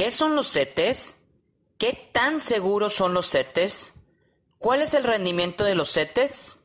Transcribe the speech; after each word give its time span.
¿Qué 0.00 0.10
son 0.10 0.34
los 0.34 0.50
CETES? 0.50 1.16
¿Qué 1.76 2.08
tan 2.10 2.40
seguros 2.40 2.94
son 2.94 3.12
los 3.12 3.30
CETES? 3.30 3.92
¿Cuál 4.56 4.80
es 4.80 4.94
el 4.94 5.04
rendimiento 5.04 5.62
de 5.62 5.74
los 5.74 5.92
CETES? 5.92 6.60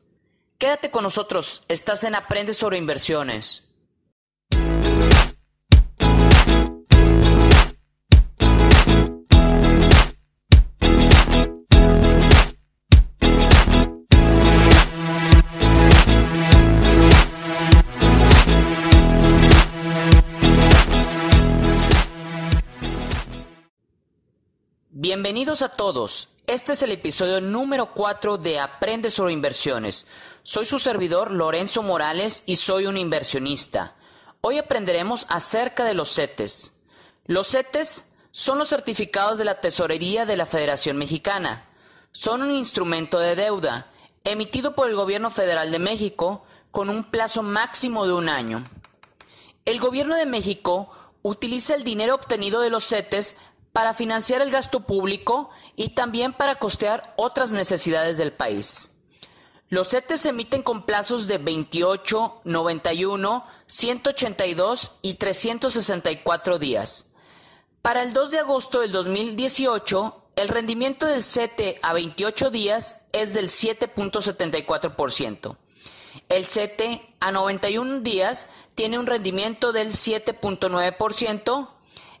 Quédate 0.56 0.90
con 0.90 1.02
nosotros, 1.02 1.62
estás 1.68 2.04
en 2.04 2.14
Aprende 2.14 2.54
sobre 2.54 2.78
inversiones. 2.78 3.65
Bienvenidos 25.08 25.62
a 25.62 25.68
todos. 25.68 26.30
Este 26.48 26.72
es 26.72 26.82
el 26.82 26.90
episodio 26.90 27.40
número 27.40 27.94
4 27.94 28.38
de 28.38 28.58
Aprende 28.58 29.08
sobre 29.08 29.34
inversiones. 29.34 30.04
Soy 30.42 30.64
su 30.64 30.80
servidor 30.80 31.30
Lorenzo 31.30 31.84
Morales 31.84 32.42
y 32.44 32.56
soy 32.56 32.86
un 32.86 32.96
inversionista. 32.96 33.94
Hoy 34.40 34.58
aprenderemos 34.58 35.24
acerca 35.28 35.84
de 35.84 35.94
los 35.94 36.12
CETES. 36.12 36.74
Los 37.26 37.52
CETES 37.52 38.08
son 38.32 38.58
los 38.58 38.68
certificados 38.68 39.38
de 39.38 39.44
la 39.44 39.60
Tesorería 39.60 40.26
de 40.26 40.36
la 40.36 40.44
Federación 40.44 40.96
Mexicana. 40.96 41.66
Son 42.10 42.42
un 42.42 42.50
instrumento 42.50 43.20
de 43.20 43.36
deuda 43.36 43.92
emitido 44.24 44.74
por 44.74 44.88
el 44.88 44.96
Gobierno 44.96 45.30
Federal 45.30 45.70
de 45.70 45.78
México 45.78 46.42
con 46.72 46.90
un 46.90 47.04
plazo 47.04 47.44
máximo 47.44 48.08
de 48.08 48.12
un 48.12 48.28
año. 48.28 48.64
El 49.66 49.78
Gobierno 49.78 50.16
de 50.16 50.26
México 50.26 50.90
utiliza 51.22 51.76
el 51.76 51.84
dinero 51.84 52.16
obtenido 52.16 52.60
de 52.60 52.70
los 52.70 52.88
CETES 52.88 53.36
para 53.76 53.92
financiar 53.92 54.40
el 54.40 54.50
gasto 54.50 54.80
público 54.80 55.50
y 55.76 55.90
también 55.90 56.32
para 56.32 56.54
costear 56.54 57.12
otras 57.16 57.52
necesidades 57.52 58.16
del 58.16 58.32
país. 58.32 58.96
Los 59.68 59.90
CETES 59.90 60.22
se 60.22 60.30
emiten 60.30 60.62
con 60.62 60.86
plazos 60.86 61.28
de 61.28 61.36
28, 61.36 62.40
91, 62.44 63.46
182 63.66 64.92
y 65.02 65.16
364 65.16 66.58
días. 66.58 67.12
Para 67.82 68.02
el 68.02 68.14
2 68.14 68.30
de 68.30 68.38
agosto 68.38 68.80
del 68.80 68.92
2018, 68.92 70.24
el 70.36 70.48
rendimiento 70.48 71.04
del 71.04 71.22
CETE 71.22 71.78
a 71.82 71.92
28 71.92 72.48
días 72.48 73.02
es 73.12 73.34
del 73.34 73.50
7.74%. 73.50 75.58
El 76.30 76.46
CETE 76.46 77.14
a 77.20 77.30
91 77.30 78.00
días 78.00 78.46
tiene 78.74 78.98
un 78.98 79.06
rendimiento 79.06 79.72
del 79.72 79.88
7.9%, 79.88 81.75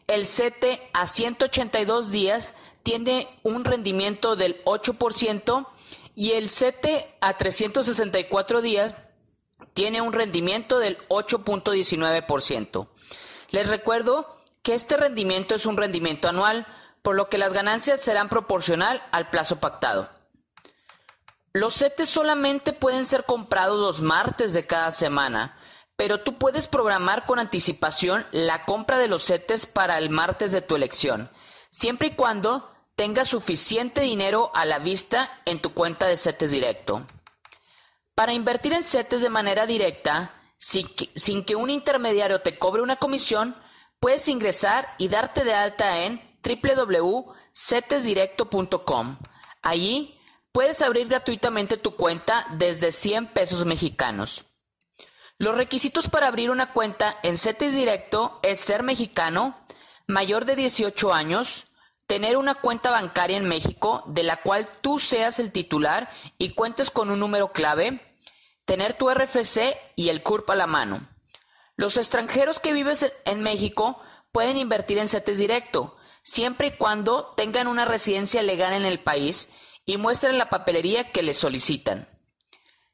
el 0.06 0.26
CETE 0.26 0.88
a 0.92 1.06
182 1.06 2.10
días 2.10 2.54
tiene 2.82 3.28
un 3.42 3.64
rendimiento 3.64 4.36
del 4.36 4.62
8% 4.64 5.66
y 6.14 6.32
el 6.32 6.48
CETE 6.48 7.16
a 7.20 7.36
364 7.36 8.62
días 8.62 8.94
tiene 9.74 10.00
un 10.00 10.12
rendimiento 10.12 10.78
del 10.78 10.98
8.19%. 11.08 12.88
Les 13.50 13.66
recuerdo 13.66 14.42
que 14.62 14.74
este 14.74 14.96
rendimiento 14.96 15.54
es 15.54 15.66
un 15.66 15.76
rendimiento 15.76 16.28
anual, 16.28 16.66
por 17.02 17.14
lo 17.14 17.28
que 17.28 17.38
las 17.38 17.52
ganancias 17.52 18.00
serán 18.00 18.28
proporcional 18.28 19.02
al 19.12 19.30
plazo 19.30 19.56
pactado. 19.56 20.08
Los 21.52 21.74
CETES 21.74 22.08
solamente 22.08 22.72
pueden 22.72 23.04
ser 23.04 23.24
comprados 23.24 23.78
los 23.78 24.00
martes 24.02 24.52
de 24.52 24.66
cada 24.66 24.90
semana, 24.90 25.58
pero 25.96 26.20
tú 26.20 26.38
puedes 26.38 26.68
programar 26.68 27.26
con 27.26 27.38
anticipación 27.38 28.26
la 28.30 28.64
compra 28.64 28.98
de 28.98 29.08
los 29.08 29.24
CETES 29.24 29.66
para 29.66 29.98
el 29.98 30.10
martes 30.10 30.52
de 30.52 30.62
tu 30.62 30.76
elección, 30.76 31.30
siempre 31.70 32.08
y 32.08 32.14
cuando 32.14 32.70
tengas 32.96 33.28
suficiente 33.28 34.00
dinero 34.00 34.50
a 34.54 34.64
la 34.64 34.78
vista 34.78 35.30
en 35.44 35.60
tu 35.60 35.74
cuenta 35.74 36.06
de 36.06 36.16
CETES 36.16 36.50
directo. 36.50 37.06
Para 38.14 38.32
invertir 38.32 38.72
en 38.72 38.82
CETES 38.82 39.20
de 39.20 39.30
manera 39.30 39.66
directa, 39.66 40.32
sin 40.58 41.44
que, 41.44 41.56
un 41.56 41.70
intermediario 41.70 42.40
te 42.40 42.58
cobre 42.58 42.82
una 42.82 42.96
comisión, 42.96 43.54
puedes 44.00 44.26
ingresar 44.28 44.88
y 44.98 45.06
darte 45.08 45.44
de 45.44 45.54
alta 45.54 46.04
en 46.04 46.20
www.cetesdirecto.com. 46.42 49.18
Allí 49.62 50.18
puedes 50.52 50.80
abrir 50.80 51.08
gratuitamente 51.08 51.76
tu 51.76 51.96
cuenta 51.96 52.46
desde 52.52 52.92
100 52.92 53.26
pesos 53.28 53.66
mexicanos. 53.66 54.46
Los 55.38 55.54
requisitos 55.54 56.08
para 56.08 56.28
abrir 56.28 56.50
una 56.50 56.72
cuenta 56.72 57.18
en 57.22 57.36
CETES 57.36 57.74
Directo 57.74 58.40
es 58.42 58.58
ser 58.58 58.82
mexicano, 58.82 59.58
mayor 60.06 60.46
de 60.46 60.56
18 60.56 61.12
años, 61.12 61.66
tener 62.06 62.38
una 62.38 62.54
cuenta 62.54 62.90
bancaria 62.90 63.36
en 63.36 63.46
México 63.46 64.02
de 64.06 64.22
la 64.22 64.40
cual 64.40 64.66
tú 64.80 64.98
seas 64.98 65.38
el 65.38 65.52
titular 65.52 66.08
y 66.38 66.54
cuentes 66.54 66.90
con 66.90 67.10
un 67.10 67.20
número 67.20 67.52
clave, 67.52 68.00
tener 68.64 68.94
tu 68.94 69.10
RFC 69.10 69.76
y 69.94 70.08
el 70.08 70.22
CURP 70.22 70.48
a 70.50 70.56
la 70.56 70.66
mano. 70.66 71.06
Los 71.76 71.98
extranjeros 71.98 72.58
que 72.58 72.72
viven 72.72 72.96
en 73.26 73.42
México 73.42 74.00
pueden 74.32 74.56
invertir 74.56 74.96
en 74.96 75.08
CETES 75.08 75.36
Directo, 75.36 75.98
siempre 76.22 76.68
y 76.68 76.70
cuando 76.72 77.34
tengan 77.36 77.66
una 77.66 77.84
residencia 77.84 78.42
legal 78.42 78.72
en 78.72 78.86
el 78.86 79.00
país 79.00 79.50
y 79.84 79.98
muestren 79.98 80.38
la 80.38 80.48
papelería 80.48 81.12
que 81.12 81.22
les 81.22 81.36
solicitan. 81.36 82.08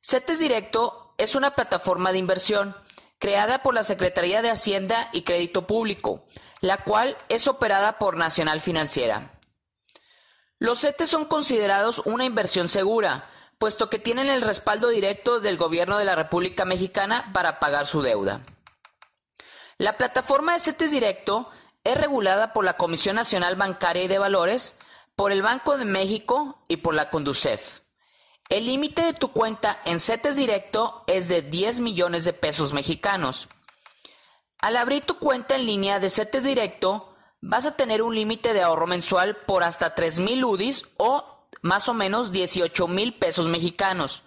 CETES 0.00 0.41
Directo 0.41 1.01
es 1.22 1.34
una 1.37 1.55
plataforma 1.55 2.10
de 2.10 2.19
inversión 2.19 2.77
creada 3.19 3.62
por 3.62 3.75
la 3.75 3.84
Secretaría 3.84 4.43
de 4.43 4.50
Hacienda 4.50 5.09
y 5.12 5.22
Crédito 5.22 5.66
Público, 5.69 6.25
la 6.60 6.78
cual 6.78 7.16
es 7.28 7.47
operada 7.47 7.99
por 7.99 8.16
Nacional 8.16 8.60
Financiera. 8.60 9.38
Los 10.59 10.81
CETES 10.81 11.09
son 11.09 11.25
considerados 11.27 12.00
una 12.05 12.25
inversión 12.25 12.69
segura, 12.69 13.31
puesto 13.59 13.88
que 13.88 14.00
tienen 14.00 14.28
el 14.28 14.43
respaldo 14.43 14.88
directo 14.88 15.38
del 15.38 15.56
gobierno 15.56 15.99
de 15.99 16.05
la 16.05 16.16
República 16.16 16.65
Mexicana 16.65 17.31
para 17.33 17.60
pagar 17.60 17.87
su 17.87 18.03
deuda. 18.03 18.41
La 19.78 19.97
plataforma 19.97 20.54
de 20.54 20.60
CETES 20.60 20.91
Directo 20.91 21.49
es 21.84 21.97
regulada 21.97 22.53
por 22.53 22.65
la 22.65 22.77
Comisión 22.77 23.15
Nacional 23.15 23.54
Bancaria 23.54 24.03
y 24.03 24.09
de 24.09 24.19
Valores, 24.19 24.77
por 25.15 25.31
el 25.31 25.43
Banco 25.43 25.77
de 25.77 25.84
México 25.84 26.60
y 26.66 26.78
por 26.78 26.94
la 26.94 27.10
Conducef. 27.10 27.81
El 28.52 28.66
límite 28.66 29.00
de 29.00 29.14
tu 29.14 29.32
cuenta 29.32 29.80
en 29.86 29.98
CETES 29.98 30.36
Directo 30.36 31.04
es 31.06 31.26
de 31.28 31.40
10 31.40 31.80
millones 31.80 32.26
de 32.26 32.34
pesos 32.34 32.74
mexicanos. 32.74 33.48
Al 34.58 34.76
abrir 34.76 35.06
tu 35.06 35.18
cuenta 35.18 35.56
en 35.56 35.64
línea 35.64 36.00
de 36.00 36.10
CETES 36.10 36.44
Directo, 36.44 37.14
vas 37.41 37.64
a 37.64 37.76
tener 37.76 38.02
un 38.02 38.14
límite 38.14 38.52
de 38.52 38.60
ahorro 38.60 38.86
mensual 38.86 39.38
por 39.46 39.62
hasta 39.62 39.94
3 39.94 40.20
mil 40.20 40.44
UDIs 40.44 40.84
o 40.98 41.46
más 41.62 41.88
o 41.88 41.94
menos 41.94 42.30
18 42.30 42.88
mil 42.88 43.14
pesos 43.14 43.48
mexicanos. 43.48 44.22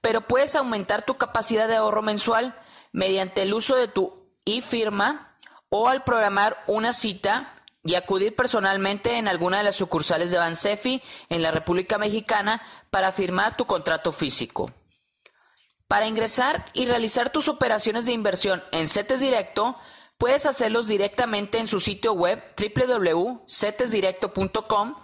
Pero 0.00 0.20
puedes 0.20 0.54
aumentar 0.54 1.04
tu 1.04 1.16
capacidad 1.16 1.66
de 1.66 1.74
ahorro 1.74 2.02
mensual 2.02 2.56
mediante 2.92 3.42
el 3.42 3.52
uso 3.52 3.74
de 3.74 3.88
tu 3.88 4.30
e-firma 4.44 5.36
o 5.68 5.88
al 5.88 6.04
programar 6.04 6.62
una 6.68 6.92
cita 6.92 7.53
y 7.84 7.94
acudir 7.94 8.34
personalmente 8.34 9.18
en 9.18 9.28
alguna 9.28 9.58
de 9.58 9.64
las 9.64 9.76
sucursales 9.76 10.30
de 10.30 10.38
Bansefi 10.38 11.02
en 11.28 11.42
la 11.42 11.50
República 11.50 11.98
Mexicana 11.98 12.62
para 12.90 13.12
firmar 13.12 13.56
tu 13.56 13.66
contrato 13.66 14.10
físico. 14.10 14.72
Para 15.86 16.06
ingresar 16.06 16.64
y 16.72 16.86
realizar 16.86 17.28
tus 17.30 17.48
operaciones 17.48 18.06
de 18.06 18.12
inversión 18.12 18.64
en 18.72 18.88
CETES 18.88 19.20
Directo, 19.20 19.76
puedes 20.16 20.46
hacerlos 20.46 20.86
directamente 20.86 21.58
en 21.58 21.66
su 21.66 21.78
sitio 21.78 22.14
web 22.14 22.42
www.cetesdirecto.com 22.56 24.94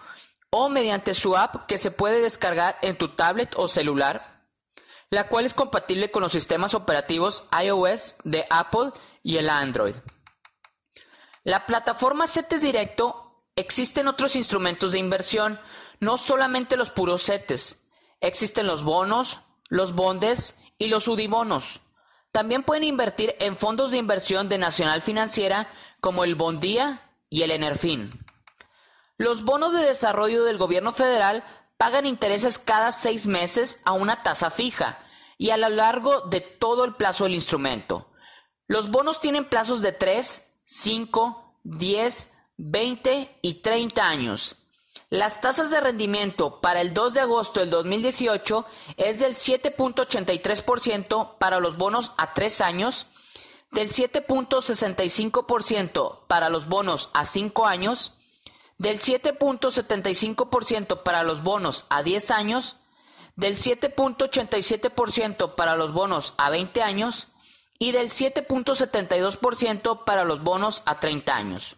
o 0.51 0.69
mediante 0.69 1.15
su 1.15 1.37
app 1.37 1.67
que 1.67 1.79
se 1.79 1.91
puede 1.91 2.23
descargar 2.23 2.77
en 2.83 2.97
tu 2.97 3.09
tablet 3.09 3.53
o 3.57 3.67
celular, 3.69 4.47
la 5.11 5.29
cual 5.29 5.45
es 5.45 5.53
compatible 5.53 6.11
con 6.11 6.23
los 6.23 6.33
sistemas 6.33 6.73
operativos 6.75 7.45
iOS 7.63 8.17
de 8.25 8.47
Apple 8.49 8.93
y 9.23 9.37
el 9.37 9.51
Android. 9.51 9.97
La 11.43 11.65
plataforma 11.67 12.27
CETES 12.27 12.61
Directo 12.61 13.45
existen 13.57 14.09
otros 14.09 14.37
instrumentos 14.37 14.93
de 14.93 14.99
inversión, 14.99 15.59
no 15.99 16.19
solamente 16.19 16.77
los 16.77 16.91
puros 16.91 17.25
CETES. 17.25 17.87
Existen 18.21 18.67
los 18.67 18.83
bonos, 18.83 19.41
los 19.69 19.95
bondes 19.95 20.59
y 20.79 20.89
los 20.89 21.09
UDIBonos. 21.09 21.81
También 22.33 22.63
pueden 22.63 22.85
invertir 22.85 23.35
en 23.41 23.57
fondos 23.57 23.91
de 23.91 23.97
inversión 23.97 24.49
de 24.49 24.59
Nacional 24.59 25.03
Financiera 25.03 25.69
como 26.01 26.25
el 26.25 26.35
Bondía 26.35 27.11
y 27.29 27.43
el 27.43 27.51
Enerfin. 27.51 28.25
Los 29.17 29.43
bonos 29.43 29.73
de 29.73 29.85
desarrollo 29.85 30.45
del 30.45 30.59
gobierno 30.59 30.93
federal 30.93 31.45
pagan 31.77 32.07
intereses 32.07 32.59
cada 32.59 32.93
seis 32.93 33.27
meses 33.27 33.81
a 33.85 33.93
una 33.93 34.23
tasa 34.23 34.51
fija 34.51 34.99
y 35.39 35.51
a 35.51 35.57
lo 35.57 35.71
largo 35.71 36.21
de 36.23 36.43
todo 36.43 36.85
el 36.85 36.95
plazo 36.97 37.25
del 37.25 37.35
instrumento. 37.35 38.11
Los 38.67 38.91
bonos 38.91 39.21
tienen 39.21 39.47
plazos 39.47 39.81
de 39.83 39.93
3, 39.93 40.50
5, 40.73 41.57
10, 41.65 42.33
20 42.57 43.39
y 43.43 43.55
30 43.55 44.09
años. 44.09 44.55
Las 45.09 45.41
tasas 45.41 45.73
de 45.73 45.81
rendimiento 45.81 46.61
para 46.61 46.81
el 46.81 46.95
2 46.95 47.15
de 47.15 47.23
agosto 47.23 47.59
del 47.59 47.71
2018 47.71 48.65
es 48.97 49.19
del 49.19 49.35
7.83% 49.35 51.39
para 51.39 51.59
los 51.59 51.77
bonos 51.77 52.13
a 52.19 52.35
3 52.35 52.61
años, 52.61 53.07
del 53.73 53.89
7.65% 53.89 56.21
para 56.29 56.51
los 56.51 56.69
bonos 56.69 57.11
a 57.15 57.27
5 57.27 57.67
años, 57.67 58.13
del 58.79 59.01
7.75% 59.01 61.03
para 61.03 61.25
los 61.25 61.43
bonos 61.43 61.87
a 61.91 62.05
10 62.05 62.31
años, 62.31 62.77
del 63.35 63.57
7.87% 63.57 65.57
para 65.57 65.75
los 65.75 65.93
bonos 65.93 66.33
a 66.37 66.49
20 66.49 66.81
años 66.81 67.27
y 67.81 67.91
del 67.93 68.11
7.72% 68.11 70.05
para 70.05 70.25
los 70.25 70.45
bonos 70.45 70.83
a 70.85 71.01
30 71.01 71.35
años. 71.35 71.77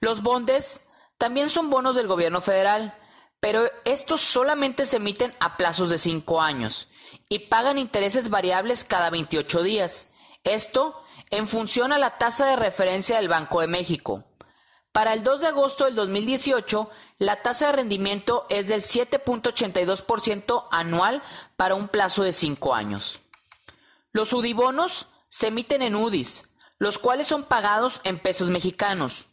Los 0.00 0.20
bondes 0.20 0.84
también 1.16 1.48
son 1.48 1.70
bonos 1.70 1.94
del 1.94 2.08
gobierno 2.08 2.42
federal, 2.42 2.98
pero 3.40 3.70
estos 3.84 4.20
solamente 4.20 4.84
se 4.84 4.96
emiten 4.96 5.32
a 5.38 5.56
plazos 5.56 5.90
de 5.90 5.98
5 5.98 6.42
años 6.42 6.88
y 7.28 7.38
pagan 7.38 7.78
intereses 7.78 8.30
variables 8.30 8.82
cada 8.82 9.08
28 9.10 9.62
días. 9.62 10.12
Esto 10.42 11.00
en 11.30 11.46
función 11.46 11.92
a 11.92 11.98
la 11.98 12.18
tasa 12.18 12.46
de 12.46 12.56
referencia 12.56 13.16
del 13.16 13.28
Banco 13.28 13.60
de 13.60 13.68
México. 13.68 14.24
Para 14.90 15.12
el 15.12 15.22
2 15.22 15.42
de 15.42 15.46
agosto 15.46 15.84
del 15.84 15.94
2018, 15.94 16.90
la 17.18 17.42
tasa 17.42 17.66
de 17.66 17.72
rendimiento 17.72 18.44
es 18.48 18.66
del 18.66 18.80
7.82% 18.82 20.64
anual 20.72 21.22
para 21.56 21.76
un 21.76 21.86
plazo 21.86 22.24
de 22.24 22.32
5 22.32 22.74
años. 22.74 23.20
Los 24.16 24.32
UDIBonos 24.32 25.08
se 25.28 25.48
emiten 25.48 25.82
en 25.82 25.94
UDIs, 25.94 26.48
los 26.78 26.98
cuales 26.98 27.26
son 27.26 27.44
pagados 27.44 28.00
en 28.02 28.18
pesos 28.18 28.48
mexicanos. 28.48 29.26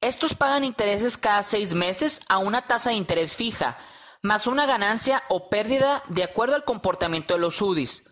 Estos 0.00 0.34
pagan 0.34 0.64
intereses 0.64 1.16
cada 1.16 1.44
seis 1.44 1.72
meses 1.72 2.20
a 2.28 2.38
una 2.38 2.66
tasa 2.66 2.90
de 2.90 2.96
interés 2.96 3.36
fija, 3.36 3.78
más 4.22 4.48
una 4.48 4.66
ganancia 4.66 5.22
o 5.28 5.50
pérdida 5.50 6.02
de 6.08 6.24
acuerdo 6.24 6.56
al 6.56 6.64
comportamiento 6.64 7.34
de 7.34 7.40
los 7.40 7.62
UDIs. 7.62 8.10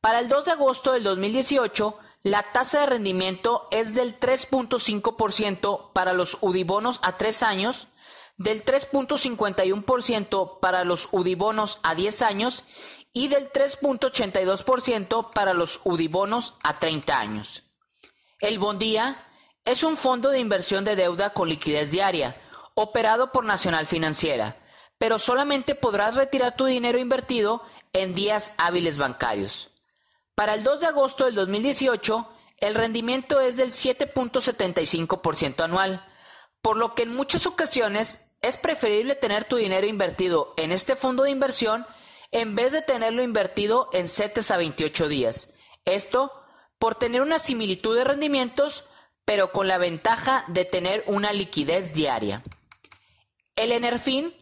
Para 0.00 0.20
el 0.20 0.28
2 0.28 0.46
de 0.46 0.52
agosto 0.52 0.92
del 0.92 1.02
2018, 1.02 1.98
la 2.22 2.50
tasa 2.50 2.80
de 2.80 2.86
rendimiento 2.86 3.68
es 3.70 3.92
del 3.92 4.18
3.5% 4.18 5.92
para 5.92 6.14
los 6.14 6.38
UDIBonos 6.40 6.98
a 7.02 7.18
3 7.18 7.42
años, 7.42 7.88
del 8.38 8.64
3.51% 8.64 10.60
para 10.60 10.84
los 10.84 11.08
UDIBonos 11.12 11.80
a 11.82 11.94
10 11.94 12.22
años 12.22 12.64
y 13.12 13.28
del 13.28 13.52
3.82% 13.52 15.32
para 15.32 15.54
los 15.54 15.80
UDIBonos 15.84 16.54
a 16.62 16.78
30 16.78 17.18
años. 17.18 17.64
El 18.40 18.58
Bondía 18.58 19.24
es 19.64 19.82
un 19.82 19.96
fondo 19.96 20.30
de 20.30 20.38
inversión 20.38 20.84
de 20.84 20.96
deuda 20.96 21.32
con 21.32 21.48
liquidez 21.48 21.90
diaria, 21.90 22.36
operado 22.74 23.32
por 23.32 23.44
Nacional 23.44 23.86
Financiera, 23.86 24.56
pero 24.98 25.18
solamente 25.18 25.74
podrás 25.74 26.14
retirar 26.14 26.56
tu 26.56 26.66
dinero 26.66 26.98
invertido 26.98 27.62
en 27.92 28.14
días 28.14 28.54
hábiles 28.58 28.98
bancarios. 28.98 29.70
Para 30.34 30.54
el 30.54 30.62
2 30.62 30.80
de 30.80 30.86
agosto 30.86 31.24
del 31.24 31.34
2018, 31.34 32.28
el 32.58 32.74
rendimiento 32.74 33.40
es 33.40 33.56
del 33.56 33.70
7.75% 33.70 35.64
anual, 35.64 36.04
por 36.62 36.76
lo 36.76 36.94
que 36.94 37.02
en 37.02 37.14
muchas 37.14 37.46
ocasiones 37.46 38.30
es 38.40 38.56
preferible 38.56 39.16
tener 39.16 39.44
tu 39.44 39.56
dinero 39.56 39.86
invertido 39.86 40.54
en 40.56 40.72
este 40.72 40.96
fondo 40.96 41.24
de 41.24 41.30
inversión 41.30 41.86
en 42.30 42.54
vez 42.54 42.72
de 42.72 42.82
tenerlo 42.82 43.22
invertido 43.22 43.88
en 43.92 44.08
CETES 44.08 44.50
a 44.50 44.56
28 44.56 45.08
días. 45.08 45.54
Esto 45.84 46.32
por 46.78 46.94
tener 46.94 47.22
una 47.22 47.38
similitud 47.38 47.96
de 47.96 48.04
rendimientos, 48.04 48.84
pero 49.24 49.52
con 49.52 49.68
la 49.68 49.78
ventaja 49.78 50.44
de 50.48 50.64
tener 50.64 51.04
una 51.06 51.32
liquidez 51.32 51.92
diaria. 51.92 52.42
El 53.56 53.72
Enerfin 53.72 54.34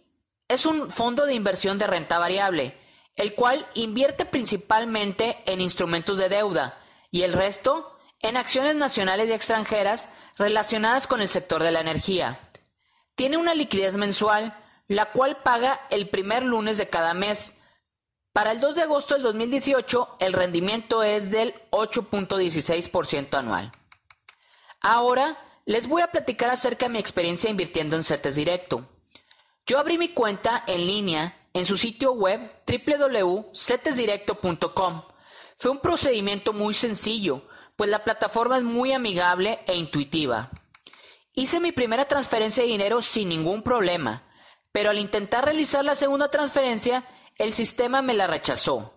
es 0.49 0.67
un 0.67 0.91
fondo 0.91 1.27
de 1.27 1.35
inversión 1.35 1.79
de 1.79 1.87
renta 1.87 2.19
variable, 2.19 2.77
el 3.17 3.35
cual 3.35 3.67
invierte 3.75 4.27
principalmente 4.27 5.39
en 5.47 5.61
instrumentos 5.61 6.19
de 6.19 6.29
deuda 6.29 6.79
y 7.11 7.23
el 7.23 7.33
resto 7.33 7.97
en 8.21 8.37
acciones 8.37 8.75
nacionales 8.77 9.29
y 9.29 9.33
extranjeras 9.33 10.13
relacionadas 10.37 11.07
con 11.07 11.21
el 11.21 11.29
sector 11.29 11.63
de 11.63 11.71
la 11.71 11.81
energía. 11.81 12.39
Tiene 13.15 13.39
una 13.39 13.55
liquidez 13.55 13.97
mensual, 13.97 14.55
la 14.89 15.07
cual 15.13 15.39
paga 15.43 15.81
el 15.91 16.09
primer 16.09 16.43
lunes 16.43 16.77
de 16.77 16.89
cada 16.89 17.15
mes. 17.15 17.59
Para 18.37 18.53
el 18.53 18.61
2 18.61 18.75
de 18.75 18.83
agosto 18.83 19.15
del 19.15 19.23
2018, 19.23 20.17
el 20.21 20.35
rendimiento 20.35 21.03
es 21.03 21.31
del 21.31 21.55
8.16% 21.71 23.35
anual. 23.35 23.73
Ahora, 24.83 25.39
les 25.65 25.89
voy 25.89 26.03
a 26.03 26.11
platicar 26.11 26.51
acerca 26.51 26.85
de 26.85 26.91
mi 26.91 26.99
experiencia 26.99 27.49
invirtiendo 27.49 27.97
en 27.97 28.05
CETES 28.05 28.37
Directo. 28.37 28.87
Yo 29.67 29.79
abrí 29.79 29.97
mi 29.97 30.11
cuenta 30.11 30.63
en 30.67 30.87
línea 30.87 31.49
en 31.55 31.65
su 31.65 31.79
sitio 31.79 32.13
web 32.13 32.53
www.cetesdirecto.com. 32.67 35.03
Fue 35.59 35.71
un 35.71 35.81
procedimiento 35.81 36.53
muy 36.53 36.75
sencillo, 36.75 37.49
pues 37.75 37.89
la 37.89 38.05
plataforma 38.05 38.59
es 38.59 38.65
muy 38.65 38.93
amigable 38.93 39.61
e 39.67 39.77
intuitiva. 39.77 40.51
Hice 41.33 41.59
mi 41.59 41.73
primera 41.73 42.05
transferencia 42.05 42.63
de 42.63 42.69
dinero 42.69 43.01
sin 43.01 43.31
ningún 43.31 43.63
problema, 43.63 44.25
pero 44.73 44.91
al 44.91 44.99
intentar 44.99 45.47
realizar 45.47 45.87
la 45.87 45.95
segunda 45.95 46.31
transferencia, 46.31 47.03
el 47.39 47.53
sistema 47.53 48.03
me 48.03 48.15
la 48.15 48.27
rechazó. 48.27 48.95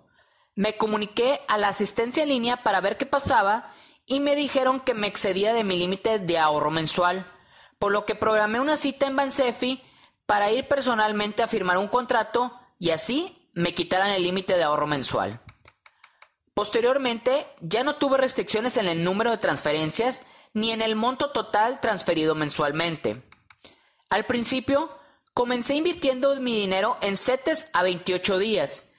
Me 0.56 0.77
comuniqué 0.77 1.41
a 1.47 1.57
la 1.57 1.69
asistencia 1.69 2.24
en 2.24 2.30
línea 2.30 2.63
para 2.63 2.81
ver 2.81 2.97
qué 2.97 3.06
pasaba 3.06 3.74
y 4.06 4.19
me 4.19 4.36
dijeron 4.36 4.80
que 4.80 4.94
me 4.94 5.07
excedía 5.07 5.53
de 5.53 5.63
mi 5.63 5.77
límite 5.77 6.19
de 6.19 6.38
ahorro 6.38 6.71
mensual, 6.71 7.31
por 7.77 7.91
lo 7.91 8.06
que 8.06 8.15
programé 8.15 8.59
una 8.59 8.75
cita 8.75 9.07
en 9.07 9.15
Bansefi 9.15 9.83
para 10.25 10.51
ir 10.51 10.68
personalmente 10.68 11.44
a 11.44 11.47
firmar 11.47 11.77
un 11.77 11.88
contrato 11.88 12.53
y 12.77 12.89
así 12.91 13.50
me 13.53 13.74
quitaran 13.74 14.09
el 14.09 14.24
límite 14.24 14.56
de 14.56 14.63
ahorro 14.63 14.88
mensual. 14.88 15.41
Posteriormente, 16.53 17.47
ya 17.62 17.83
no 17.83 17.95
tuve 17.95 18.18
restricciones 18.18 18.77
en 18.77 18.88
el 18.88 19.03
número 19.03 19.31
de 19.31 19.38
transferencias 19.38 20.24
ni 20.53 20.71
en 20.71 20.81
el 20.81 20.95
monto 20.95 21.31
total 21.31 21.80
transferido 21.80 22.36
mensualmente. 22.36 23.24
Al 24.09 24.25
principio, 24.25 24.95
comencé 25.39 25.75
invirtiendo 25.75 26.36
mi 26.41 26.53
dinero 26.53 26.97
en 27.00 27.15
CETES 27.15 27.69
a 27.71 27.81
28 27.81 28.39
días. 28.39 28.91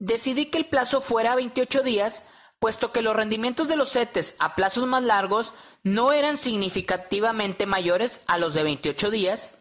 Decidí 0.00 0.46
que 0.46 0.58
el 0.58 0.66
plazo 0.66 1.00
fuera 1.00 1.30
a 1.30 1.36
28 1.36 1.84
días, 1.84 2.26
puesto 2.58 2.90
que 2.90 3.00
los 3.00 3.14
rendimientos 3.14 3.68
de 3.68 3.76
los 3.76 3.92
CETES 3.92 4.34
a 4.40 4.56
plazos 4.56 4.88
más 4.88 5.04
largos 5.04 5.52
no 5.84 6.10
eran 6.10 6.36
significativamente 6.36 7.64
mayores 7.64 8.22
a 8.26 8.38
los 8.38 8.54
de 8.54 8.64
28 8.64 9.08
días, 9.12 9.56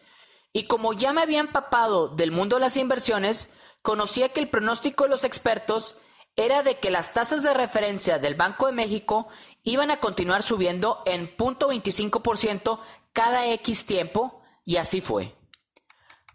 y 0.54 0.64
como 0.64 0.94
ya 0.94 1.14
me 1.14 1.22
había 1.22 1.40
empapado 1.40 2.08
del 2.08 2.32
mundo 2.32 2.56
de 2.56 2.62
las 2.62 2.78
inversiones, 2.78 3.54
conocía 3.84 4.30
que 4.30 4.40
el 4.40 4.50
pronóstico 4.50 5.04
de 5.04 5.12
los 5.12 5.26
expertos 5.26 6.00
era 6.36 6.64
de 6.64 6.80
que 6.80 6.90
las 6.90 7.14
tasas 7.14 7.44
de 7.44 7.54
referencia 7.54 8.18
del 8.18 8.34
Banco 8.34 8.66
de 8.66 8.74
México 8.74 9.28
iban 9.62 9.92
a 9.92 9.98
continuar 9.98 10.42
subiendo 10.42 11.04
en 11.06 11.28
0.25% 11.38 12.80
cada 13.12 13.46
X 13.52 13.86
tiempo, 13.86 14.42
y 14.66 14.78
así 14.78 15.00
fue. 15.00 15.36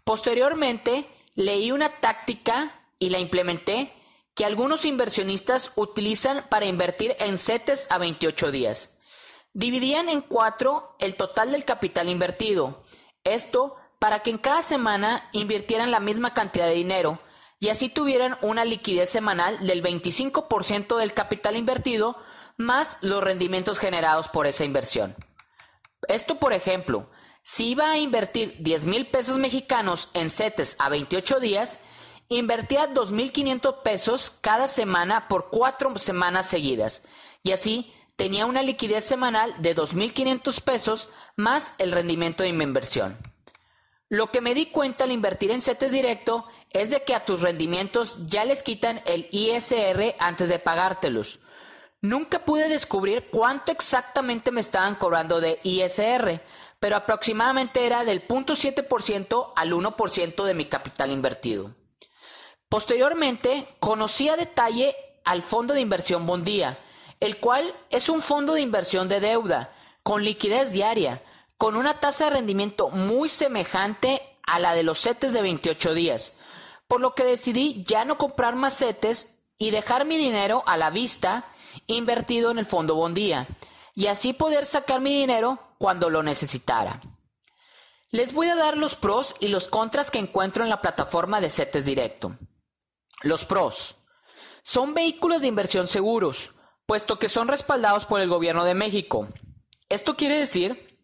Posteriormente, 0.09 1.07
leí 1.35 1.71
una 1.71 1.99
táctica 1.99 2.81
y 2.97 3.11
la 3.11 3.19
implementé 3.19 3.93
que 4.33 4.43
algunos 4.43 4.85
inversionistas 4.85 5.71
utilizan 5.75 6.47
para 6.49 6.65
invertir 6.65 7.15
en 7.19 7.37
CETES 7.37 7.85
a 7.91 7.99
28 7.99 8.49
días. 8.49 8.97
Dividían 9.53 10.09
en 10.09 10.21
cuatro 10.21 10.95
el 10.97 11.13
total 11.13 11.51
del 11.51 11.63
capital 11.63 12.09
invertido. 12.09 12.83
Esto 13.23 13.75
para 13.99 14.21
que 14.23 14.31
en 14.31 14.39
cada 14.39 14.63
semana 14.63 15.29
invirtieran 15.31 15.91
la 15.91 15.99
misma 15.99 16.33
cantidad 16.33 16.65
de 16.65 16.73
dinero 16.73 17.19
y 17.59 17.69
así 17.69 17.87
tuvieran 17.87 18.35
una 18.41 18.65
liquidez 18.65 19.11
semanal 19.11 19.63
del 19.67 19.83
25% 19.83 20.97
del 20.97 21.13
capital 21.13 21.55
invertido 21.55 22.17
más 22.57 22.97
los 23.01 23.23
rendimientos 23.23 23.77
generados 23.77 24.27
por 24.27 24.47
esa 24.47 24.65
inversión. 24.65 25.15
Esto, 26.07 26.39
por 26.39 26.53
ejemplo, 26.53 27.11
si 27.51 27.69
iba 27.69 27.89
a 27.89 27.97
invertir 27.97 28.57
10 28.59 28.85
mil 28.85 29.07
pesos 29.07 29.39
mexicanos 29.39 30.09
en 30.13 30.29
CETES 30.29 30.75
a 30.77 30.87
28 30.87 31.39
días, 31.39 31.79
invertía 32.27 32.93
2.500 32.93 33.81
pesos 33.81 34.37
cada 34.39 34.67
semana 34.67 35.27
por 35.27 35.47
cuatro 35.47 35.97
semanas 35.97 36.45
seguidas 36.45 37.07
y 37.41 37.51
así 37.51 37.91
tenía 38.17 38.45
una 38.45 38.61
liquidez 38.61 39.03
semanal 39.03 39.55
de 39.63 39.75
2.500 39.75 40.61
pesos 40.61 41.09
más 41.37 41.73
el 41.79 41.91
rendimiento 41.91 42.43
de 42.43 42.53
mi 42.53 42.63
inversión. 42.63 43.17
Lo 44.09 44.29
que 44.29 44.41
me 44.41 44.53
di 44.53 44.67
cuenta 44.67 45.05
al 45.05 45.11
invertir 45.11 45.49
en 45.49 45.61
CETES 45.61 45.91
directo 45.91 46.45
es 46.69 46.91
de 46.91 47.03
que 47.03 47.15
a 47.15 47.25
tus 47.25 47.41
rendimientos 47.41 48.27
ya 48.27 48.45
les 48.45 48.61
quitan 48.61 49.01
el 49.07 49.27
ISR 49.31 50.13
antes 50.19 50.49
de 50.49 50.59
pagártelos. 50.59 51.39
Nunca 52.01 52.45
pude 52.45 52.69
descubrir 52.69 53.27
cuánto 53.29 53.71
exactamente 53.71 54.51
me 54.51 54.61
estaban 54.61 54.95
cobrando 54.95 55.41
de 55.41 55.59
ISR, 55.63 56.41
pero 56.79 56.95
aproximadamente 56.95 57.85
era 57.85 58.03
del 58.05 58.25
0.7% 58.25 59.53
al 59.55 59.73
1% 59.73 60.43
de 60.43 60.53
mi 60.53 60.65
capital 60.65 61.11
invertido. 61.11 61.75
Posteriormente, 62.69 63.67
conocí 63.79 64.29
a 64.29 64.37
detalle 64.37 64.95
al 65.25 65.41
fondo 65.41 65.73
de 65.73 65.81
inversión 65.81 66.25
Bondía, 66.25 66.79
el 67.19 67.37
cual 67.39 67.75
es 67.89 68.09
un 68.09 68.21
fondo 68.21 68.53
de 68.53 68.61
inversión 68.61 69.09
de 69.09 69.19
deuda, 69.19 69.73
con 70.03 70.23
liquidez 70.23 70.71
diaria, 70.71 71.21
con 71.57 71.75
una 71.75 71.99
tasa 71.99 72.25
de 72.25 72.31
rendimiento 72.31 72.89
muy 72.89 73.27
semejante 73.27 74.21
a 74.43 74.59
la 74.59 74.73
de 74.73 74.83
los 74.83 75.01
CETES 75.01 75.33
de 75.33 75.41
28 75.41 75.93
días, 75.93 76.37
por 76.87 77.01
lo 77.01 77.13
que 77.13 77.23
decidí 77.23 77.83
ya 77.85 78.05
no 78.05 78.17
comprar 78.17 78.55
más 78.55 78.77
CETES 78.77 79.35
y 79.57 79.71
dejar 79.71 80.05
mi 80.05 80.17
dinero 80.17 80.63
a 80.65 80.77
la 80.77 80.89
vista 80.89 81.45
invertido 81.87 82.49
en 82.51 82.59
el 82.59 82.65
fondo 82.65 82.95
Bondía 82.95 83.47
y 83.93 84.07
así 84.07 84.33
poder 84.33 84.65
sacar 84.65 85.01
mi 85.01 85.13
dinero 85.13 85.59
cuando 85.79 86.11
lo 86.11 86.21
necesitara. 86.21 87.01
Les 88.11 88.33
voy 88.33 88.47
a 88.49 88.55
dar 88.55 88.77
los 88.77 88.95
pros 88.95 89.35
y 89.39 89.47
los 89.47 89.69
contras 89.69 90.11
que 90.11 90.19
encuentro 90.19 90.63
en 90.63 90.69
la 90.69 90.81
plataforma 90.81 91.41
de 91.41 91.49
CETES 91.49 91.85
Directo. 91.85 92.37
Los 93.23 93.45
pros. 93.45 93.95
Son 94.61 94.93
vehículos 94.93 95.41
de 95.41 95.47
inversión 95.47 95.87
seguros, 95.87 96.51
puesto 96.85 97.17
que 97.17 97.29
son 97.29 97.47
respaldados 97.47 98.05
por 98.05 98.19
el 98.19 98.29
gobierno 98.29 98.65
de 98.65 98.75
México. 98.75 99.29
Esto 99.87 100.17
quiere 100.17 100.37
decir 100.37 100.99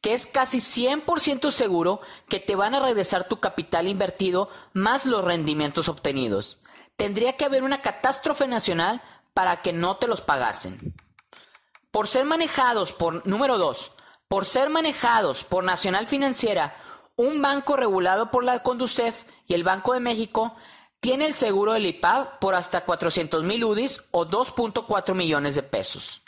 que 0.00 0.14
es 0.14 0.26
casi 0.26 0.58
100% 0.58 1.50
seguro 1.50 2.00
que 2.28 2.40
te 2.40 2.56
van 2.56 2.74
a 2.74 2.80
regresar 2.80 3.28
tu 3.28 3.40
capital 3.40 3.86
invertido 3.88 4.48
más 4.72 5.04
los 5.04 5.24
rendimientos 5.24 5.88
obtenidos. 5.88 6.62
Tendría 6.96 7.36
que 7.36 7.44
haber 7.44 7.64
una 7.64 7.82
catástrofe 7.82 8.46
nacional 8.46 9.02
para 9.34 9.60
que 9.62 9.72
no 9.72 9.96
te 9.96 10.06
los 10.06 10.20
pagasen. 10.20 10.94
Por 11.90 12.06
ser 12.06 12.24
manejados 12.24 12.92
por, 12.92 13.26
número 13.26 13.58
2, 13.58 13.90
por 14.28 14.44
ser 14.44 14.68
manejados 14.68 15.44
por 15.44 15.64
Nacional 15.64 16.06
Financiera, 16.06 16.76
un 17.16 17.40
banco 17.42 17.76
regulado 17.76 18.30
por 18.30 18.44
la 18.44 18.62
Conducef 18.62 19.24
y 19.46 19.54
el 19.54 19.64
Banco 19.64 19.94
de 19.94 20.00
México, 20.00 20.54
tiene 21.00 21.26
el 21.26 21.34
seguro 21.34 21.72
del 21.72 21.86
IPAB 21.86 22.38
por 22.38 22.54
hasta 22.54 22.84
400 22.84 23.42
mil 23.44 23.64
UDIs 23.64 24.04
o 24.10 24.26
2.4 24.26 25.14
millones 25.14 25.54
de 25.54 25.62
pesos. 25.62 26.22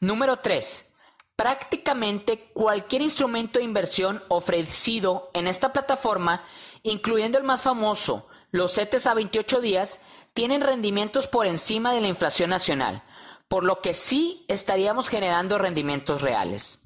Número 0.00 0.38
3. 0.38 0.92
Prácticamente 1.36 2.50
cualquier 2.52 3.02
instrumento 3.02 3.58
de 3.58 3.64
inversión 3.64 4.22
ofrecido 4.28 5.30
en 5.34 5.46
esta 5.46 5.72
plataforma, 5.72 6.42
incluyendo 6.82 7.38
el 7.38 7.44
más 7.44 7.62
famoso, 7.62 8.26
los 8.50 8.74
CETES 8.74 9.06
a 9.06 9.14
28 9.14 9.60
días, 9.60 10.00
tienen 10.34 10.62
rendimientos 10.62 11.26
por 11.26 11.46
encima 11.46 11.92
de 11.92 12.00
la 12.00 12.08
inflación 12.08 12.50
nacional, 12.50 13.02
por 13.48 13.64
lo 13.64 13.80
que 13.80 13.94
sí 13.94 14.44
estaríamos 14.48 15.08
generando 15.08 15.58
rendimientos 15.58 16.22
reales. 16.22 16.84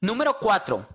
Número 0.00 0.38
4. 0.38 0.86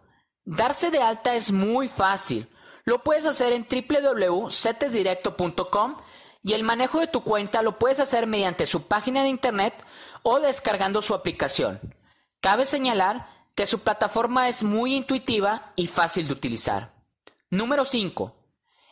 Darse 0.44 0.92
de 0.92 1.02
alta 1.02 1.34
es 1.36 1.52
muy 1.52 1.88
fácil. 1.88 2.48
Lo 2.84 3.04
puedes 3.04 3.26
hacer 3.26 3.54
en 3.54 3.66
www.cetesdirecto.com 3.70 5.98
y 6.44 6.54
el 6.54 6.64
manejo 6.64 7.00
de 7.00 7.08
tu 7.08 7.24
cuenta 7.24 7.62
lo 7.62 7.80
puedes 7.80 8.00
hacer 8.00 8.28
mediante 8.28 8.66
su 8.66 8.88
página 8.88 9.24
de 9.24 9.30
internet 9.30 9.74
o 10.24 10.40
descargando 10.40 11.02
su 11.02 11.14
aplicación. 11.14 11.80
Cabe 12.42 12.66
señalar 12.66 13.30
que 13.56 13.66
su 13.66 13.80
plataforma 13.80 14.48
es 14.48 14.64
muy 14.64 14.96
intuitiva 14.96 15.74
y 15.76 15.88
fácil 15.88 16.28
de 16.28 16.34
utilizar. 16.34 16.94
Número 17.50 17.86
5. 17.86 18.36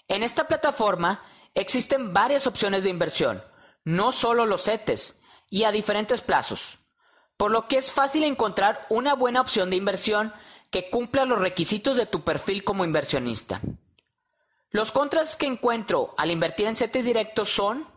En 0.07 0.23
esta 0.23 0.47
plataforma 0.47 1.23
existen 1.53 2.13
varias 2.13 2.47
opciones 2.47 2.83
de 2.83 2.89
inversión, 2.89 3.43
no 3.83 4.11
solo 4.11 4.45
los 4.45 4.63
CETES, 4.63 5.21
y 5.49 5.63
a 5.63 5.71
diferentes 5.71 6.21
plazos, 6.21 6.79
por 7.37 7.51
lo 7.51 7.67
que 7.67 7.77
es 7.77 7.91
fácil 7.91 8.23
encontrar 8.23 8.85
una 8.89 9.13
buena 9.13 9.41
opción 9.41 9.69
de 9.69 9.75
inversión 9.75 10.33
que 10.71 10.89
cumpla 10.89 11.25
los 11.25 11.39
requisitos 11.39 11.97
de 11.97 12.05
tu 12.05 12.23
perfil 12.23 12.63
como 12.63 12.83
inversionista. 12.83 13.61
Los 14.71 14.91
contras 14.91 15.35
que 15.35 15.45
encuentro 15.45 16.13
al 16.17 16.31
invertir 16.31 16.67
en 16.67 16.75
CETES 16.75 17.05
directos 17.05 17.49
son, 17.49 17.87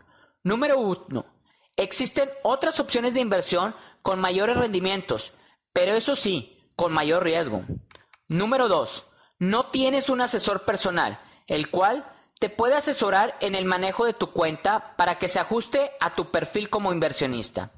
número 0.43 0.79
1, 0.79 1.25
existen 1.75 2.29
otras 2.43 2.79
opciones 2.79 3.13
de 3.13 3.21
inversión 3.21 3.75
con 4.01 4.19
mayores 4.19 4.57
rendimientos, 4.57 5.33
pero 5.73 5.95
eso 5.95 6.15
sí, 6.15 6.71
con 6.75 6.93
mayor 6.93 7.23
riesgo. 7.23 7.63
Número 8.27 8.67
2. 8.67 9.05
No 9.39 9.67
tienes 9.67 10.09
un 10.09 10.21
asesor 10.21 10.65
personal, 10.65 11.19
el 11.47 11.69
cual 11.69 12.05
te 12.39 12.49
puede 12.49 12.75
asesorar 12.75 13.37
en 13.41 13.53
el 13.53 13.65
manejo 13.65 14.05
de 14.05 14.13
tu 14.13 14.31
cuenta 14.31 14.95
para 14.95 15.19
que 15.19 15.27
se 15.27 15.39
ajuste 15.39 15.91
a 15.99 16.15
tu 16.15 16.31
perfil 16.31 16.69
como 16.69 16.93
inversionista. 16.93 17.71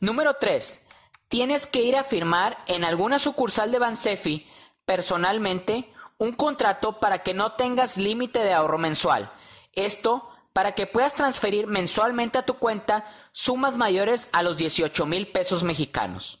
Número 0.00 0.34
3. 0.34 0.84
Tienes 1.28 1.66
que 1.66 1.82
ir 1.82 1.96
a 1.96 2.04
firmar 2.04 2.58
en 2.66 2.84
alguna 2.84 3.18
sucursal 3.18 3.72
de 3.72 3.78
Bansefi 3.78 4.46
personalmente 4.84 5.92
un 6.18 6.32
contrato 6.32 7.00
para 7.00 7.22
que 7.22 7.34
no 7.34 7.52
tengas 7.52 7.96
límite 7.96 8.40
de 8.40 8.52
ahorro 8.52 8.78
mensual. 8.78 9.30
Esto 9.72 10.30
para 10.52 10.72
que 10.72 10.86
puedas 10.86 11.14
transferir 11.14 11.66
mensualmente 11.66 12.38
a 12.38 12.46
tu 12.46 12.54
cuenta 12.54 13.06
sumas 13.32 13.76
mayores 13.76 14.28
a 14.32 14.42
los 14.42 14.56
18 14.56 15.04
mil 15.06 15.26
pesos 15.28 15.62
mexicanos. 15.62 16.40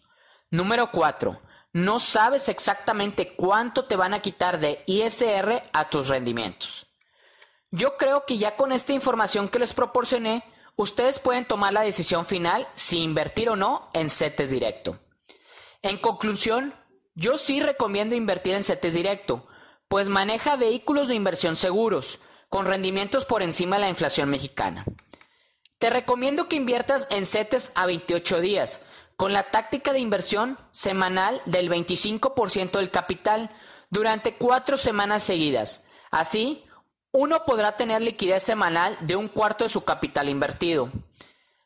Número 0.50 0.90
4. 0.90 1.40
No 1.72 1.98
sabes 1.98 2.48
exactamente 2.48 3.34
cuánto 3.34 3.84
te 3.84 3.96
van 3.96 4.14
a 4.14 4.20
quitar 4.20 4.58
de 4.60 4.82
ISR 4.86 5.62
a 5.72 5.90
tus 5.90 6.08
rendimientos. 6.08 6.85
Yo 7.76 7.98
creo 7.98 8.24
que 8.24 8.38
ya 8.38 8.56
con 8.56 8.72
esta 8.72 8.94
información 8.94 9.50
que 9.50 9.58
les 9.58 9.74
proporcioné, 9.74 10.42
ustedes 10.76 11.18
pueden 11.18 11.46
tomar 11.46 11.74
la 11.74 11.82
decisión 11.82 12.24
final 12.24 12.66
si 12.74 13.02
invertir 13.02 13.50
o 13.50 13.56
no 13.56 13.90
en 13.92 14.08
CETES 14.08 14.50
directo. 14.50 14.98
En 15.82 15.98
conclusión, 15.98 16.74
yo 17.14 17.36
sí 17.36 17.60
recomiendo 17.60 18.14
invertir 18.14 18.54
en 18.54 18.64
CETES 18.64 18.94
directo, 18.94 19.46
pues 19.88 20.08
maneja 20.08 20.56
vehículos 20.56 21.08
de 21.08 21.16
inversión 21.16 21.54
seguros, 21.54 22.20
con 22.48 22.64
rendimientos 22.64 23.26
por 23.26 23.42
encima 23.42 23.76
de 23.76 23.82
la 23.82 23.90
inflación 23.90 24.30
mexicana. 24.30 24.86
Te 25.76 25.90
recomiendo 25.90 26.48
que 26.48 26.56
inviertas 26.56 27.06
en 27.10 27.26
CETES 27.26 27.72
a 27.74 27.84
28 27.84 28.40
días, 28.40 28.86
con 29.18 29.34
la 29.34 29.50
táctica 29.50 29.92
de 29.92 29.98
inversión 29.98 30.58
semanal 30.70 31.42
del 31.44 31.68
25% 31.68 32.78
del 32.78 32.90
capital 32.90 33.50
durante 33.90 34.34
cuatro 34.34 34.78
semanas 34.78 35.22
seguidas. 35.22 35.84
Así, 36.10 36.65
uno 37.16 37.46
podrá 37.46 37.78
tener 37.78 38.02
liquidez 38.02 38.42
semanal 38.42 38.98
de 39.00 39.16
un 39.16 39.28
cuarto 39.28 39.64
de 39.64 39.70
su 39.70 39.84
capital 39.84 40.28
invertido. 40.28 40.90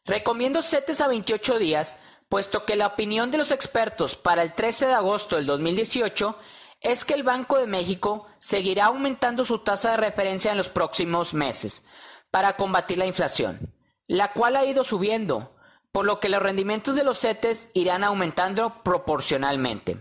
Recomiendo 0.04 0.62
CETES 0.62 1.00
a 1.00 1.08
28 1.08 1.58
días, 1.58 1.98
puesto 2.28 2.64
que 2.64 2.76
la 2.76 2.86
opinión 2.86 3.32
de 3.32 3.38
los 3.38 3.50
expertos 3.50 4.14
para 4.14 4.42
el 4.42 4.52
13 4.52 4.86
de 4.86 4.92
agosto 4.92 5.34
del 5.34 5.46
2018 5.46 6.38
es 6.82 7.04
que 7.04 7.14
el 7.14 7.24
Banco 7.24 7.58
de 7.58 7.66
México 7.66 8.28
seguirá 8.38 8.86
aumentando 8.86 9.44
su 9.44 9.58
tasa 9.58 9.90
de 9.90 9.96
referencia 9.96 10.52
en 10.52 10.56
los 10.56 10.68
próximos 10.68 11.34
meses 11.34 11.84
para 12.30 12.54
combatir 12.54 12.98
la 12.98 13.06
inflación, 13.06 13.74
la 14.06 14.32
cual 14.32 14.54
ha 14.54 14.64
ido 14.64 14.84
subiendo, 14.84 15.56
por 15.90 16.06
lo 16.06 16.20
que 16.20 16.28
los 16.28 16.40
rendimientos 16.40 16.94
de 16.94 17.02
los 17.02 17.18
CETES 17.18 17.70
irán 17.74 18.04
aumentando 18.04 18.84
proporcionalmente. 18.84 19.96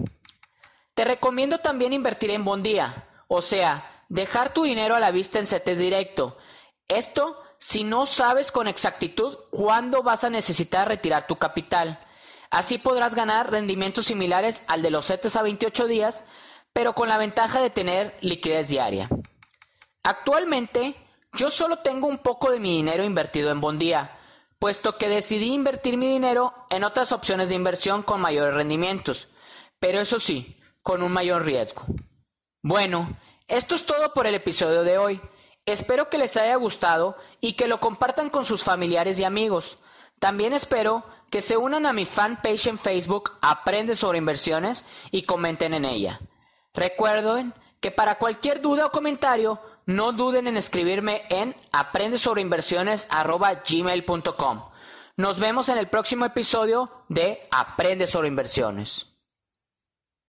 Te 0.93 1.05
recomiendo 1.05 1.57
también 1.57 1.91
invertir 1.91 2.29
en 2.29 2.45
bondía, 2.45 3.07
o 3.27 3.41
sea, 3.41 3.98
dejar 4.09 4.53
tu 4.53 4.63
dinero 4.63 4.95
a 4.95 4.99
la 4.99 5.11
vista 5.11 5.39
en 5.39 5.47
CETES 5.47 5.77
directo. 5.77 6.37
Esto 6.87 7.41
si 7.59 7.83
no 7.83 8.05
sabes 8.05 8.51
con 8.51 8.67
exactitud 8.67 9.37
cuándo 9.51 10.01
vas 10.01 10.23
a 10.23 10.29
necesitar 10.29 10.87
retirar 10.87 11.27
tu 11.27 11.37
capital. 11.37 11.99
Así 12.49 12.77
podrás 12.77 13.15
ganar 13.15 13.51
rendimientos 13.51 14.07
similares 14.07 14.63
al 14.67 14.81
de 14.81 14.89
los 14.89 15.05
CETES 15.07 15.35
a 15.35 15.43
28 15.43 15.87
días, 15.87 16.25
pero 16.73 16.93
con 16.93 17.09
la 17.09 17.17
ventaja 17.17 17.61
de 17.61 17.69
tener 17.69 18.17
liquidez 18.21 18.69
diaria. 18.69 19.09
Actualmente, 20.03 20.95
yo 21.33 21.49
solo 21.49 21.79
tengo 21.79 22.07
un 22.07 22.17
poco 22.17 22.49
de 22.49 22.59
mi 22.59 22.75
dinero 22.77 23.03
invertido 23.03 23.51
en 23.51 23.61
bondía, 23.61 24.17
puesto 24.57 24.97
que 24.97 25.09
decidí 25.09 25.53
invertir 25.53 25.97
mi 25.97 26.07
dinero 26.07 26.53
en 26.69 26.83
otras 26.83 27.11
opciones 27.11 27.49
de 27.49 27.55
inversión 27.55 28.01
con 28.01 28.21
mayores 28.21 28.55
rendimientos, 28.55 29.27
pero 29.79 29.99
eso 29.99 30.19
sí, 30.19 30.59
con 30.81 31.03
un 31.03 31.11
mayor 31.11 31.45
riesgo. 31.45 31.83
Bueno, 32.63 33.17
esto 33.49 33.75
es 33.75 33.85
todo 33.85 34.13
por 34.13 34.27
el 34.27 34.35
episodio 34.35 34.83
de 34.83 34.97
hoy. 34.97 35.21
Espero 35.65 36.09
que 36.09 36.17
les 36.17 36.37
haya 36.37 36.55
gustado 36.55 37.17
y 37.41 37.53
que 37.53 37.67
lo 37.67 37.79
compartan 37.79 38.29
con 38.29 38.45
sus 38.45 38.63
familiares 38.63 39.19
y 39.19 39.23
amigos. 39.23 39.79
También 40.19 40.53
espero 40.53 41.03
que 41.29 41.41
se 41.41 41.57
unan 41.57 41.85
a 41.85 41.93
mi 41.93 42.05
fanpage 42.05 42.67
en 42.67 42.77
Facebook 42.77 43.33
Aprende 43.41 43.95
sobre 43.95 44.19
inversiones 44.19 44.85
y 45.11 45.23
comenten 45.23 45.73
en 45.73 45.85
ella. 45.85 46.19
Recuerden 46.73 47.53
que 47.79 47.91
para 47.91 48.17
cualquier 48.17 48.59
duda 48.61 48.85
o 48.85 48.91
comentario 48.91 49.59
no 49.85 50.11
duden 50.11 50.47
en 50.47 50.57
escribirme 50.57 51.23
en 51.29 51.55
aprendesobreinversiones.gmail.com. 51.71 54.69
Nos 55.17 55.39
vemos 55.39 55.69
en 55.69 55.77
el 55.77 55.87
próximo 55.89 56.25
episodio 56.25 56.91
de 57.09 57.47
Aprende 57.51 58.07
sobre 58.07 58.27
inversiones. 58.27 59.08